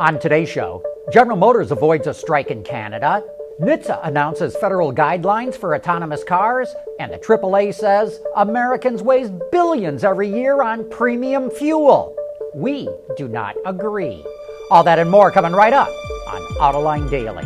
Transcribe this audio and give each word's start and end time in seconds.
On 0.00 0.18
today's 0.18 0.48
show, 0.48 0.82
General 1.12 1.36
Motors 1.36 1.72
avoids 1.72 2.06
a 2.06 2.14
strike 2.14 2.50
in 2.50 2.64
Canada, 2.64 3.22
NHTSA 3.60 4.00
announces 4.02 4.56
federal 4.56 4.94
guidelines 4.94 5.54
for 5.54 5.74
autonomous 5.74 6.24
cars, 6.24 6.74
and 6.98 7.12
the 7.12 7.18
AAA 7.18 7.74
says 7.74 8.18
Americans 8.34 9.02
waste 9.02 9.34
billions 9.52 10.02
every 10.02 10.32
year 10.32 10.62
on 10.62 10.88
premium 10.88 11.50
fuel. 11.50 12.16
We 12.54 12.88
do 13.18 13.28
not 13.28 13.56
agree. 13.66 14.24
All 14.70 14.82
that 14.84 14.98
and 14.98 15.10
more 15.10 15.30
coming 15.30 15.52
right 15.52 15.74
up 15.74 15.90
on 16.26 16.40
Autoline 16.54 17.10
Daily. 17.10 17.44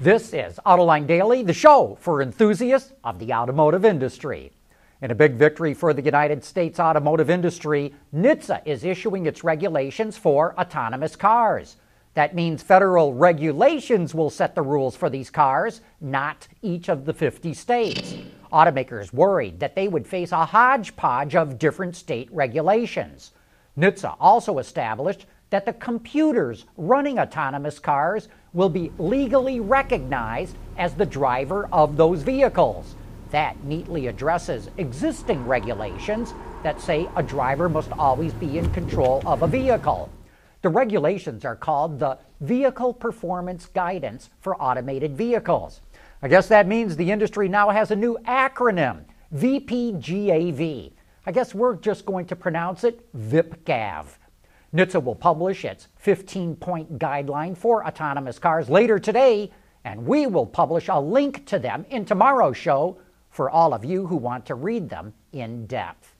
This 0.00 0.34
is 0.34 0.58
Autoline 0.66 1.06
Daily, 1.06 1.44
the 1.44 1.52
show 1.52 1.96
for 2.00 2.20
enthusiasts 2.20 2.94
of 3.04 3.20
the 3.20 3.32
automotive 3.32 3.84
industry. 3.84 4.50
In 5.00 5.12
a 5.12 5.14
big 5.14 5.34
victory 5.34 5.74
for 5.74 5.94
the 5.94 6.02
United 6.02 6.42
States 6.42 6.80
automotive 6.80 7.30
industry, 7.30 7.94
NHTSA 8.12 8.62
is 8.66 8.84
issuing 8.84 9.26
its 9.26 9.44
regulations 9.44 10.18
for 10.18 10.58
autonomous 10.58 11.14
cars. 11.14 11.76
That 12.14 12.34
means 12.34 12.64
federal 12.64 13.14
regulations 13.14 14.12
will 14.12 14.28
set 14.28 14.56
the 14.56 14.62
rules 14.62 14.96
for 14.96 15.08
these 15.08 15.30
cars, 15.30 15.82
not 16.00 16.48
each 16.62 16.88
of 16.88 17.04
the 17.04 17.12
50 17.12 17.54
states. 17.54 18.16
Automakers 18.52 19.12
worried 19.12 19.60
that 19.60 19.76
they 19.76 19.86
would 19.86 20.04
face 20.04 20.32
a 20.32 20.44
hodgepodge 20.44 21.36
of 21.36 21.60
different 21.60 21.94
state 21.94 22.28
regulations. 22.32 23.30
NHTSA 23.78 24.16
also 24.18 24.58
established 24.58 25.26
that 25.50 25.64
the 25.64 25.74
computers 25.74 26.66
running 26.76 27.20
autonomous 27.20 27.78
cars 27.78 28.26
will 28.52 28.68
be 28.68 28.90
legally 28.98 29.60
recognized 29.60 30.56
as 30.76 30.94
the 30.94 31.06
driver 31.06 31.68
of 31.70 31.96
those 31.96 32.22
vehicles. 32.22 32.96
That 33.30 33.62
neatly 33.64 34.06
addresses 34.06 34.70
existing 34.78 35.46
regulations 35.46 36.32
that 36.62 36.80
say 36.80 37.08
a 37.16 37.22
driver 37.22 37.68
must 37.68 37.92
always 37.92 38.32
be 38.32 38.58
in 38.58 38.70
control 38.72 39.22
of 39.26 39.42
a 39.42 39.46
vehicle. 39.46 40.10
The 40.62 40.70
regulations 40.70 41.44
are 41.44 41.54
called 41.54 41.98
the 41.98 42.18
Vehicle 42.40 42.94
Performance 42.94 43.66
Guidance 43.66 44.30
for 44.40 44.60
Automated 44.60 45.16
Vehicles. 45.16 45.82
I 46.22 46.28
guess 46.28 46.48
that 46.48 46.66
means 46.66 46.96
the 46.96 47.12
industry 47.12 47.48
now 47.48 47.70
has 47.70 47.90
a 47.90 47.96
new 47.96 48.18
acronym, 48.26 49.04
VPGAV. 49.34 50.92
I 51.26 51.32
guess 51.32 51.54
we're 51.54 51.76
just 51.76 52.06
going 52.06 52.26
to 52.26 52.36
pronounce 52.36 52.82
it 52.82 53.06
VIPGAV. 53.16 54.06
NHTSA 54.74 55.02
will 55.04 55.14
publish 55.14 55.64
its 55.64 55.88
15 55.96 56.56
point 56.56 56.98
guideline 56.98 57.56
for 57.56 57.86
autonomous 57.86 58.38
cars 58.38 58.68
later 58.68 58.98
today, 58.98 59.52
and 59.84 60.06
we 60.06 60.26
will 60.26 60.46
publish 60.46 60.88
a 60.88 60.98
link 60.98 61.46
to 61.46 61.58
them 61.58 61.86
in 61.90 62.04
tomorrow's 62.04 62.56
show 62.56 62.98
for 63.38 63.48
all 63.48 63.72
of 63.72 63.84
you 63.84 64.04
who 64.04 64.16
want 64.16 64.44
to 64.44 64.56
read 64.56 64.90
them 64.90 65.14
in 65.32 65.64
depth. 65.66 66.16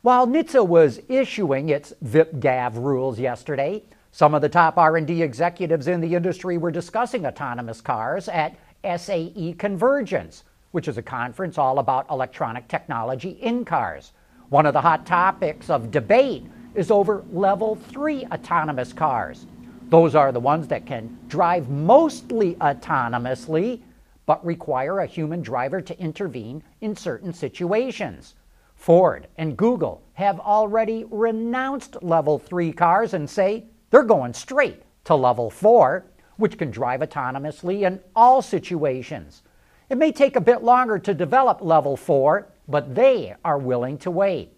While 0.00 0.26
NHTSA 0.26 0.66
was 0.66 1.00
issuing 1.06 1.68
its 1.68 1.92
VIPGAV 2.02 2.82
rules 2.82 3.18
yesterday, 3.18 3.82
some 4.10 4.32
of 4.32 4.40
the 4.40 4.48
top 4.48 4.78
R&D 4.78 5.20
executives 5.22 5.86
in 5.86 6.00
the 6.00 6.14
industry 6.14 6.56
were 6.56 6.70
discussing 6.70 7.26
autonomous 7.26 7.82
cars 7.82 8.26
at 8.30 8.56
SAE 8.82 9.54
Convergence, 9.58 10.44
which 10.70 10.88
is 10.88 10.96
a 10.96 11.02
conference 11.02 11.58
all 11.58 11.78
about 11.78 12.08
electronic 12.10 12.66
technology 12.68 13.32
in 13.42 13.62
cars. 13.62 14.14
One 14.48 14.64
of 14.64 14.72
the 14.72 14.80
hot 14.80 15.04
topics 15.04 15.68
of 15.68 15.90
debate 15.90 16.46
is 16.74 16.90
over 16.90 17.22
level 17.32 17.74
3 17.74 18.24
autonomous 18.32 18.94
cars. 18.94 19.44
Those 19.90 20.14
are 20.14 20.32
the 20.32 20.40
ones 20.40 20.68
that 20.68 20.86
can 20.86 21.18
drive 21.28 21.68
mostly 21.68 22.54
autonomously 22.54 23.82
but 24.26 24.44
require 24.44 24.98
a 24.98 25.06
human 25.06 25.40
driver 25.40 25.80
to 25.80 25.98
intervene 25.98 26.62
in 26.80 26.94
certain 26.94 27.32
situations. 27.32 28.34
Ford 28.74 29.26
and 29.38 29.56
Google 29.56 30.02
have 30.14 30.38
already 30.38 31.06
renounced 31.10 32.02
level 32.02 32.38
3 32.38 32.72
cars 32.72 33.14
and 33.14 33.28
say 33.28 33.64
they're 33.90 34.02
going 34.02 34.34
straight 34.34 34.82
to 35.04 35.14
level 35.14 35.48
4, 35.48 36.04
which 36.36 36.58
can 36.58 36.70
drive 36.70 37.00
autonomously 37.00 37.86
in 37.86 38.00
all 38.14 38.42
situations. 38.42 39.42
It 39.88 39.98
may 39.98 40.12
take 40.12 40.36
a 40.36 40.40
bit 40.40 40.62
longer 40.62 40.98
to 40.98 41.14
develop 41.14 41.62
level 41.62 41.96
4, 41.96 42.48
but 42.68 42.94
they 42.94 43.34
are 43.44 43.58
willing 43.58 43.98
to 43.98 44.10
wait. 44.10 44.52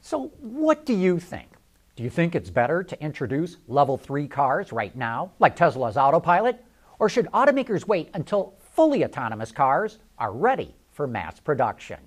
So, 0.00 0.28
what 0.38 0.86
do 0.86 0.94
you 0.94 1.18
think? 1.18 1.48
Do 1.96 2.04
you 2.04 2.10
think 2.10 2.34
it's 2.34 2.48
better 2.48 2.82
to 2.82 3.02
introduce 3.02 3.58
level 3.68 3.98
3 3.98 4.28
cars 4.28 4.72
right 4.72 4.96
now, 4.96 5.32
like 5.38 5.56
Tesla's 5.56 5.96
autopilot? 5.96 6.64
Or 6.98 7.08
should 7.08 7.26
automakers 7.32 7.86
wait 7.86 8.10
until 8.14 8.54
fully 8.80 9.04
autonomous 9.04 9.52
cars 9.52 9.98
are 10.16 10.32
ready 10.32 10.74
for 10.90 11.06
mass 11.06 11.38
production. 11.38 11.98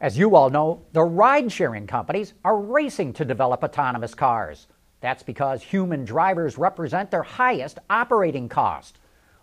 As 0.00 0.18
you 0.18 0.34
all 0.34 0.50
know, 0.50 0.82
the 0.92 1.04
ride 1.04 1.52
sharing 1.52 1.86
companies 1.86 2.34
are 2.44 2.58
racing 2.58 3.12
to 3.12 3.24
develop 3.24 3.62
autonomous 3.62 4.12
cars. 4.12 4.66
That's 5.00 5.22
because 5.22 5.62
human 5.62 6.04
drivers 6.04 6.58
represent 6.58 7.12
their 7.12 7.22
highest 7.22 7.78
operating 7.88 8.48
cost. 8.48 8.98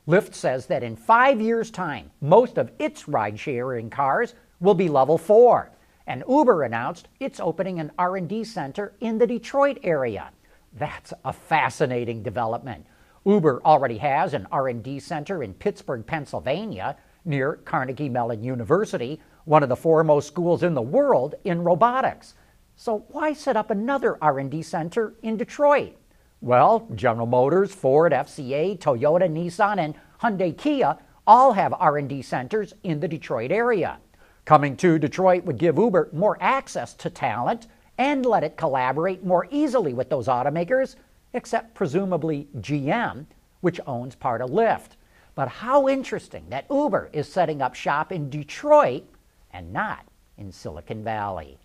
Lyft 0.09 0.33
says 0.33 0.65
that 0.65 0.83
in 0.83 0.97
five 0.97 1.39
years' 1.39 1.71
time, 1.71 2.11
most 2.19 2.57
of 2.57 2.69
its 2.79 3.07
ride 3.07 3.39
sharing 3.39 3.89
cars 3.89 4.33
will 4.59 4.73
be 4.73 4.89
level 4.89 5.17
4. 5.17 5.71
And 6.05 6.21
Uber 6.27 6.63
announced 6.63 7.07
it's 7.21 7.39
opening 7.39 7.79
an 7.79 7.93
R&D 7.97 8.43
center 8.43 8.91
in 8.99 9.19
the 9.19 9.27
Detroit 9.27 9.79
area. 9.83 10.31
That's 10.73 11.13
a 11.23 11.31
fascinating 11.31 12.23
development. 12.23 12.87
Uber 13.25 13.61
already 13.65 13.97
has 13.97 14.33
an 14.33 14.47
R&D 14.51 14.99
center 14.99 15.41
in 15.41 15.53
Pittsburgh, 15.53 16.05
Pennsylvania, 16.05 16.95
near 17.25 17.53
Carnegie 17.65 18.09
Mellon 18.09 18.43
University, 18.43 19.19
one 19.45 19.63
of 19.63 19.69
the 19.69 19.75
foremost 19.75 20.27
schools 20.27 20.61
in 20.61 20.75
the 20.75 20.81
world 20.81 21.35
in 21.43 21.63
robotics. 21.63 22.35
So 22.75 23.05
why 23.09 23.33
set 23.33 23.57
up 23.57 23.71
another 23.71 24.17
R&D 24.21 24.61
center 24.61 25.15
in 25.23 25.37
Detroit? 25.37 25.95
Well, 26.41 26.87
General 26.93 27.25
Motors, 27.25 27.73
Ford, 27.73 28.11
FCA, 28.11 28.77
Toyota, 28.77 29.27
Nissan, 29.27 29.79
and 29.79 29.95
Hyundai 30.21 30.55
Kia 30.55 30.97
all 31.25 31.53
have 31.53 31.73
R&D 31.73 32.21
centers 32.21 32.73
in 32.83 32.99
the 32.99 33.07
Detroit 33.07 33.51
area. 33.51 33.97
Coming 34.45 34.77
to 34.77 34.99
Detroit 34.99 35.43
would 35.45 35.57
give 35.57 35.77
Uber 35.77 36.09
more 36.13 36.37
access 36.39 36.93
to 36.95 37.09
talent 37.09 37.65
and 37.97 38.25
let 38.25 38.43
it 38.43 38.57
collaborate 38.57 39.23
more 39.25 39.47
easily 39.49 39.93
with 39.93 40.09
those 40.09 40.27
automakers 40.27 40.95
except 41.35 41.75
presumably 41.75 42.47
GM, 42.57 43.25
which 43.61 43.81
owns 43.85 44.15
part 44.15 44.41
of 44.41 44.49
Lyft. 44.49 44.91
But 45.35 45.49
how 45.49 45.87
interesting 45.87 46.45
that 46.49 46.65
Uber 46.69 47.09
is 47.11 47.31
setting 47.31 47.61
up 47.61 47.75
shop 47.75 48.11
in 48.11 48.29
Detroit 48.29 49.03
and 49.51 49.73
not 49.73 50.05
in 50.37 50.51
Silicon 50.51 51.03
Valley. 51.03 51.57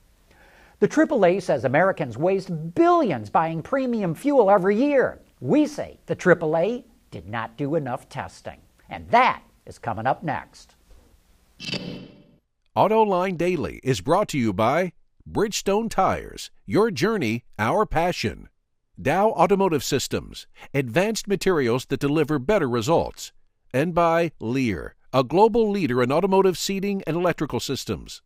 The 0.81 0.89
AAA 0.89 1.43
says 1.43 1.65
Americans 1.65 2.17
waste 2.17 2.75
billions 2.75 3.31
buying 3.31 3.63
premium 3.63 4.15
fuel 4.15 4.51
every 4.51 4.77
year. 4.77 5.21
We 5.41 5.67
say 5.67 5.99
the 6.07 6.17
AAA 6.17 6.85
did 7.11 7.29
not 7.29 7.57
do 7.57 7.75
enough 7.75 8.09
testing. 8.09 8.59
And 8.89 9.09
that 9.11 9.43
is 9.67 9.79
coming 9.79 10.07
up 10.07 10.23
next. 10.23 10.75
AutoLine 12.77 13.37
Daily 13.37 13.81
is 13.85 14.01
brought 14.01 14.29
to 14.29 14.39
you 14.39 14.53
by 14.53 14.93
Bridgestone 15.31 15.91
Tires, 15.91 16.51
your 16.67 16.91
journey, 16.91 17.45
our 17.59 17.85
passion. 17.85 18.49
Dow 19.01 19.31
Automotive 19.31 19.83
Systems, 19.83 20.47
advanced 20.75 21.27
materials 21.27 21.87
that 21.87 22.01
deliver 22.01 22.39
better 22.39 22.69
results, 22.69 23.33
and 23.73 23.95
by 23.95 24.33
Lear, 24.41 24.95
a 25.11 25.25
global 25.25 25.71
leader 25.71 26.03
in 26.03 26.13
automotive 26.13 26.59
seating 26.59 27.03
and 27.07 27.17
electrical 27.17 27.61
systems. 27.61 28.21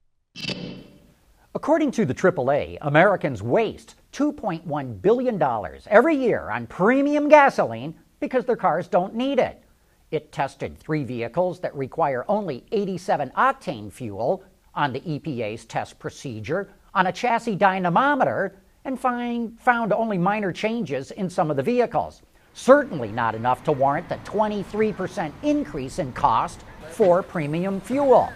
According 1.54 1.92
to 1.92 2.04
the 2.04 2.14
AAA, 2.14 2.78
Americans 2.80 3.40
waste 3.40 3.94
$2.1 4.12 5.00
billion 5.00 5.40
every 5.86 6.16
year 6.16 6.50
on 6.50 6.66
premium 6.66 7.28
gasoline 7.28 7.94
because 8.18 8.44
their 8.44 8.56
cars 8.56 8.88
don't 8.88 9.14
need 9.14 9.38
it. 9.38 9.62
It 10.10 10.32
tested 10.32 10.76
three 10.76 11.04
vehicles 11.04 11.60
that 11.60 11.74
require 11.76 12.24
only 12.26 12.64
87 12.72 13.30
octane 13.36 13.92
fuel 13.92 14.42
on 14.74 14.92
the 14.92 15.00
EPA's 15.02 15.66
test 15.66 16.00
procedure 16.00 16.72
on 16.94 17.06
a 17.06 17.12
chassis 17.12 17.54
dynamometer 17.54 18.56
and 18.84 19.00
find, 19.00 19.58
found 19.60 19.92
only 19.92 20.18
minor 20.18 20.52
changes 20.52 21.10
in 21.10 21.30
some 21.30 21.50
of 21.50 21.56
the 21.56 21.62
vehicles. 21.62 22.22
Certainly 22.52 23.12
not 23.12 23.34
enough 23.34 23.64
to 23.64 23.72
warrant 23.72 24.08
the 24.08 24.16
23% 24.16 25.32
increase 25.42 25.98
in 25.98 26.12
cost 26.12 26.64
for 26.90 27.22
premium 27.22 27.80
fuel. 27.80 28.32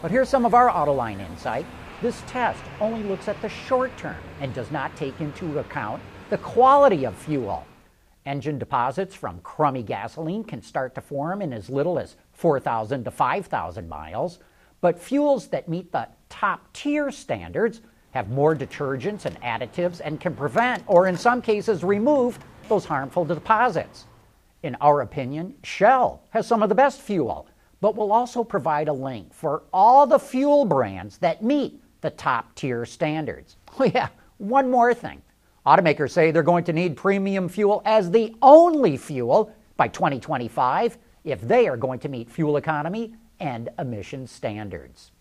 But 0.00 0.10
here's 0.10 0.28
some 0.28 0.46
of 0.46 0.54
our 0.54 0.70
Autoline 0.70 1.20
insight. 1.20 1.66
This 2.00 2.22
test 2.26 2.62
only 2.80 3.02
looks 3.02 3.28
at 3.28 3.40
the 3.42 3.48
short 3.48 3.94
term 3.98 4.16
and 4.40 4.54
does 4.54 4.70
not 4.70 4.96
take 4.96 5.20
into 5.20 5.58
account 5.58 6.00
the 6.30 6.38
quality 6.38 7.04
of 7.04 7.14
fuel. 7.14 7.66
Engine 8.24 8.58
deposits 8.58 9.14
from 9.14 9.40
crummy 9.40 9.82
gasoline 9.82 10.44
can 10.44 10.62
start 10.62 10.94
to 10.94 11.00
form 11.00 11.42
in 11.42 11.52
as 11.52 11.68
little 11.68 11.98
as 11.98 12.16
4,000 12.32 13.04
to 13.04 13.10
5,000 13.10 13.88
miles, 13.88 14.38
but 14.80 14.98
fuels 14.98 15.48
that 15.48 15.68
meet 15.68 15.92
the 15.92 16.08
top 16.30 16.72
tier 16.72 17.10
standards 17.10 17.82
have 18.12 18.30
more 18.30 18.54
detergents 18.54 19.24
and 19.24 19.40
additives 19.42 20.00
and 20.02 20.20
can 20.20 20.34
prevent, 20.34 20.82
or 20.86 21.06
in 21.06 21.16
some 21.16 21.40
cases 21.40 21.84
remove, 21.84 22.38
those 22.68 22.84
harmful 22.84 23.24
deposits. 23.24 24.06
In 24.62 24.76
our 24.80 25.00
opinion, 25.00 25.54
Shell 25.62 26.22
has 26.30 26.46
some 26.46 26.62
of 26.62 26.68
the 26.68 26.74
best 26.74 27.00
fuel, 27.00 27.46
but 27.80 27.96
will 27.96 28.12
also 28.12 28.44
provide 28.44 28.88
a 28.88 28.92
link 28.92 29.32
for 29.32 29.62
all 29.72 30.06
the 30.06 30.18
fuel 30.18 30.64
brands 30.64 31.18
that 31.18 31.42
meet 31.42 31.80
the 32.00 32.10
top 32.10 32.54
tier 32.54 32.84
standards. 32.84 33.56
Oh, 33.78 33.84
yeah, 33.84 34.08
one 34.38 34.70
more 34.70 34.92
thing. 34.92 35.22
Automakers 35.64 36.10
say 36.10 36.30
they're 36.30 36.42
going 36.42 36.64
to 36.64 36.72
need 36.72 36.96
premium 36.96 37.48
fuel 37.48 37.82
as 37.84 38.10
the 38.10 38.34
only 38.42 38.96
fuel 38.96 39.54
by 39.76 39.88
2025 39.88 40.98
if 41.24 41.40
they 41.40 41.68
are 41.68 41.76
going 41.76 42.00
to 42.00 42.08
meet 42.08 42.30
fuel 42.30 42.56
economy 42.56 43.14
and 43.38 43.68
emission 43.78 44.26
standards. 44.26 45.12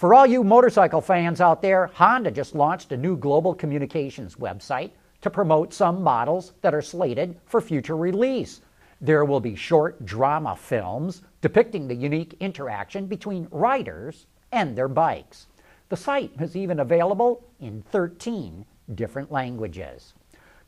For 0.00 0.14
all 0.14 0.24
you 0.24 0.42
motorcycle 0.42 1.02
fans 1.02 1.42
out 1.42 1.60
there, 1.60 1.88
Honda 1.88 2.30
just 2.30 2.54
launched 2.54 2.90
a 2.90 2.96
new 2.96 3.18
global 3.18 3.54
communications 3.54 4.36
website 4.36 4.92
to 5.20 5.28
promote 5.28 5.74
some 5.74 6.02
models 6.02 6.54
that 6.62 6.72
are 6.72 6.80
slated 6.80 7.38
for 7.44 7.60
future 7.60 7.98
release. 7.98 8.62
There 9.02 9.26
will 9.26 9.40
be 9.40 9.54
short 9.54 10.06
drama 10.06 10.56
films 10.56 11.20
depicting 11.42 11.86
the 11.86 11.94
unique 11.94 12.34
interaction 12.40 13.08
between 13.08 13.46
riders 13.50 14.24
and 14.52 14.74
their 14.74 14.88
bikes. 14.88 15.48
The 15.90 15.98
site 15.98 16.32
is 16.40 16.56
even 16.56 16.80
available 16.80 17.44
in 17.60 17.82
13 17.82 18.64
different 18.94 19.30
languages. 19.30 20.14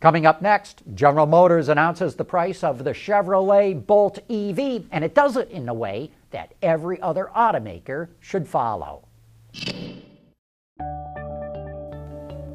Coming 0.01 0.27
up 0.27 0.43
next, 0.43 0.83
General 0.93 1.25
Motors 1.25 1.71
announces 1.71 2.17
the 2.17 2.25
price 2.27 2.63
of 2.63 2.85
the 2.85 2.93
Chevrolet 2.93 3.87
Bolt 3.87 4.19
EV, 4.29 4.85
and 4.91 5.03
it 5.03 5.15
does 5.15 5.39
it 5.39 5.51
in 5.51 5.71
a 5.71 5.75
way 5.75 6.11
that 6.33 6.53
every 6.61 7.01
other 7.01 7.31
automaker 7.35 8.09
should 8.21 8.47
follow. 8.47 9.07